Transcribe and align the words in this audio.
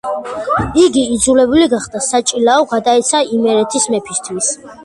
იგი 0.83 1.03
იძულებული 1.17 1.67
გახდა 1.75 2.03
საჭილაო 2.07 2.67
გადაეცა 2.75 3.23
იმერეთის 3.37 3.87
მეფისათვის. 3.97 4.53